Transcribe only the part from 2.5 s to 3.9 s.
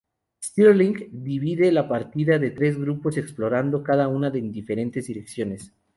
tres grupos, explorando